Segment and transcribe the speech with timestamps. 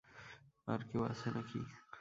[0.67, 1.59] আর কেউ আছে নাকি?